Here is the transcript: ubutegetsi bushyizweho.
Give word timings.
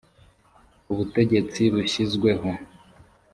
ubutegetsi 0.91 1.61
bushyizweho. 1.73 2.49